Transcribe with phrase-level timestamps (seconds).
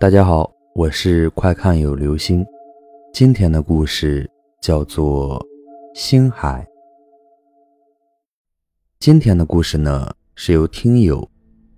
[0.00, 2.46] 大家好，我是快看有流星。
[3.12, 5.40] 今天的故事叫做
[5.92, 6.64] 《星海》。
[9.00, 11.28] 今天的故事呢，是由听友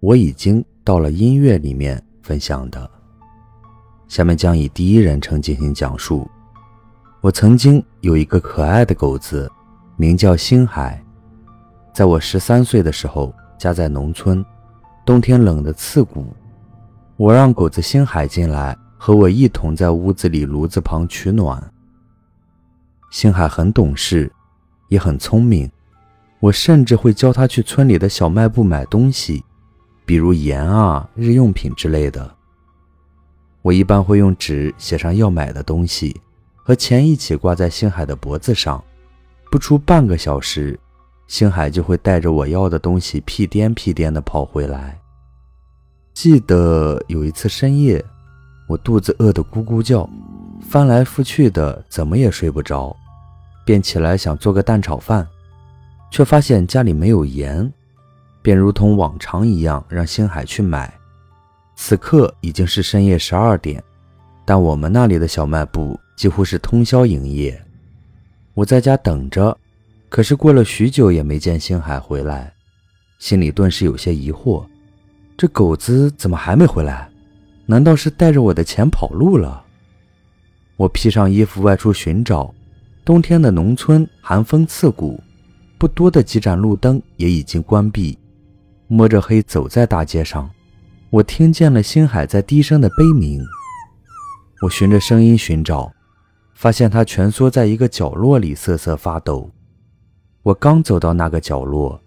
[0.00, 2.90] 我已经到了音乐里面分享的。
[4.06, 6.28] 下面将以第一人称进行讲述。
[7.22, 9.50] 我曾经有一个可爱的狗子，
[9.96, 11.02] 名叫星海。
[11.94, 14.44] 在我十三岁的时候，家在农村，
[15.06, 16.26] 冬天冷得刺骨。
[17.20, 21.62] 我让狗子星海进来，和我一同在屋子里炉子旁取暖。
[23.10, 24.32] 星海很懂事，
[24.88, 25.70] 也很聪明。
[26.38, 29.44] 我甚至会教他去村里的小卖部买东西，
[30.06, 32.34] 比如盐啊、日用品之类的。
[33.60, 36.18] 我一般会用纸写上要买的东西，
[36.56, 38.82] 和钱一起挂在星海的脖子上。
[39.50, 40.80] 不出半个小时，
[41.26, 44.98] 星海就会带着我要的东西屁颠屁颠地跑回来。
[46.12, 48.04] 记得有一次深夜，
[48.68, 50.08] 我肚子饿得咕咕叫，
[50.68, 52.94] 翻来覆去的怎么也睡不着，
[53.64, 55.26] 便起来想做个蛋炒饭，
[56.10, 57.72] 却发现家里没有盐，
[58.42, 60.92] 便如同往常一样让星海去买。
[61.74, 63.82] 此刻已经是深夜十二点，
[64.44, 67.58] 但我们那里的小卖部几乎是通宵营业。
[68.52, 69.56] 我在家等着，
[70.10, 72.52] 可是过了许久也没见星海回来，
[73.18, 74.66] 心里顿时有些疑惑。
[75.40, 77.08] 这狗子怎么还没回来？
[77.64, 79.64] 难道是带着我的钱跑路了？
[80.76, 82.54] 我披上衣服外出寻找。
[83.06, 85.18] 冬天的农村寒风刺骨，
[85.78, 88.18] 不多的几盏路灯也已经关闭。
[88.86, 90.46] 摸着黑走在大街上，
[91.08, 93.42] 我听见了星海在低声的悲鸣。
[94.60, 95.90] 我循着声音寻找，
[96.54, 99.50] 发现他蜷缩在一个角落里瑟瑟发抖。
[100.42, 101.98] 我刚走到那个角落，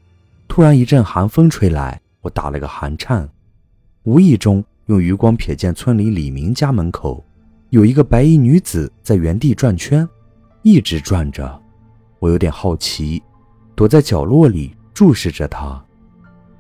[0.48, 2.00] 突然一阵寒风吹来。
[2.24, 3.30] 我打了个寒颤，
[4.04, 7.24] 无意中用余光瞥见村里李明家门口
[7.70, 10.08] 有一个白衣女子在原地转圈，
[10.62, 11.62] 一直转着。
[12.20, 13.22] 我有点好奇，
[13.76, 15.84] 躲在角落里注视着她。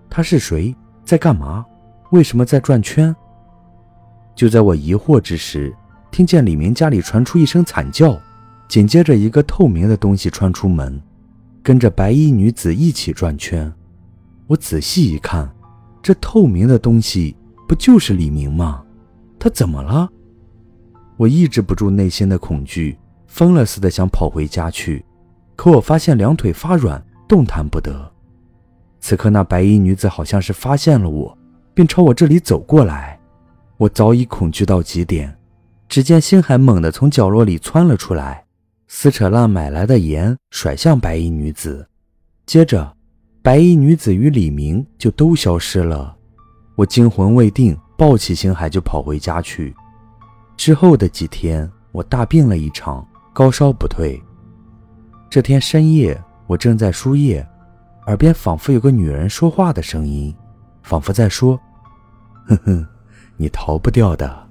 [0.09, 0.75] 她是谁？
[1.05, 1.65] 在干嘛？
[2.11, 3.15] 为什么在转圈？
[4.35, 5.73] 就在我疑惑之时，
[6.11, 8.19] 听见李明家里传出一声惨叫，
[8.67, 11.01] 紧接着一个透明的东西穿出门，
[11.63, 13.71] 跟着白衣女子一起转圈。
[14.47, 15.49] 我仔细一看，
[16.01, 17.35] 这透明的东西
[17.67, 18.83] 不就是李明吗？
[19.39, 20.09] 他怎么了？
[21.17, 25.05] 我抑制不住内心的恐惧，疯了似的想跑回家去，
[25.55, 28.11] 可我发现两腿发软，动弹不得。
[28.99, 31.37] 此刻，那白衣女子好像是发现了我，
[31.73, 33.19] 便朝我这里走过来。
[33.77, 35.37] 我早已恐惧到极点。
[35.89, 38.45] 只见星海猛地从角落里窜了出来，
[38.87, 41.87] 撕扯烂买来的盐，甩向白衣女子，
[42.45, 42.95] 接着。
[43.43, 46.15] 白衣女子与李明就都消失了，
[46.75, 49.75] 我惊魂未定，抱起星海就跑回家去。
[50.55, 54.17] 之后的几天，我大病了一场，高烧不退。
[55.29, 56.17] 这天深夜，
[56.47, 57.45] 我正在输液，
[58.05, 60.33] 耳边仿佛有个女人说话的声音，
[60.81, 61.59] 仿佛在说
[62.47, 62.87] ：“哼哼，
[63.35, 64.47] 你逃不掉的，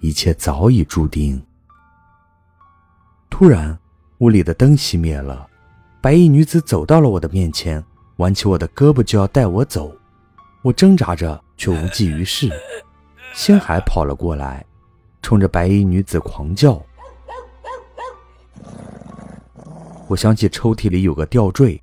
[0.00, 1.42] 一切早已注定。”
[3.30, 3.78] 突然，
[4.18, 5.46] 屋里的灯熄灭了，
[6.02, 7.82] 白衣女子走到了我的面前。
[8.16, 9.92] 挽起我的胳膊就要带我走，
[10.62, 12.50] 我挣扎着却无济于事。
[13.34, 14.64] 星海跑了过来，
[15.20, 16.80] 冲着白衣女子狂叫。
[20.06, 21.82] 我想起抽屉里有个吊坠，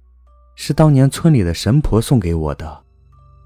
[0.55, 2.81] 是当年村里的神婆送给我的。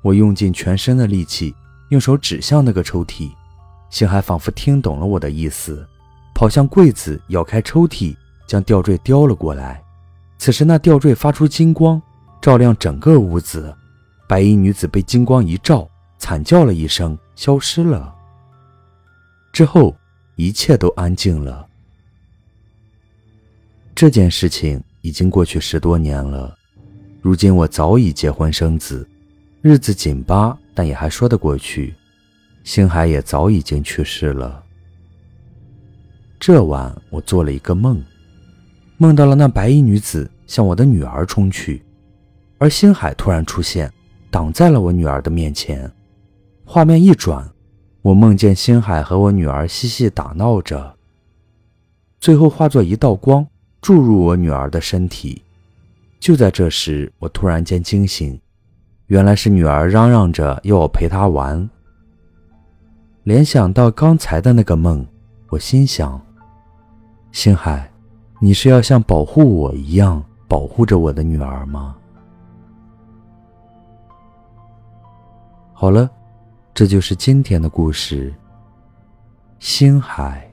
[0.03, 1.55] 我用尽全身的力气，
[1.89, 3.31] 用手指向那个抽屉。
[3.89, 5.87] 星海仿佛听懂了我的意思，
[6.35, 8.15] 跑向柜子，咬开抽屉，
[8.45, 9.81] 将吊坠叼了过来。
[10.37, 11.99] 此时那吊坠发出金光。
[12.45, 13.75] 照亮整个屋子，
[14.27, 15.89] 白衣女子被金光一照，
[16.19, 18.13] 惨叫了一声，消失了。
[19.51, 19.97] 之后，
[20.35, 21.65] 一切都安静了。
[23.95, 26.55] 这件事情已经过去十多年了，
[27.19, 29.09] 如今我早已结婚生子，
[29.63, 31.95] 日子紧巴，但也还说得过去。
[32.63, 34.63] 星海也早已经去世了。
[36.39, 37.99] 这晚，我做了一个梦，
[38.97, 41.81] 梦到了那白衣女子向我的女儿冲去。
[42.57, 43.91] 而星海突然出现，
[44.31, 45.91] 挡在了我女儿的面前。
[46.63, 47.47] 画面一转，
[48.01, 50.95] 我梦见星海和我女儿嬉戏打闹着，
[52.19, 53.45] 最后化作一道光
[53.81, 55.41] 注入我女儿的身体。
[56.19, 58.39] 就在这时，我突然间惊醒，
[59.07, 61.69] 原来是女儿嚷嚷着要我陪她玩。
[63.23, 65.05] 联想到刚才的那个梦，
[65.49, 66.19] 我心想：
[67.31, 67.91] 星海，
[68.39, 71.95] 你是要像保护我一样保护着我的女儿吗？
[75.77, 76.09] 好了，
[76.73, 78.33] 这就是今天的故事。
[79.59, 80.44] 星海。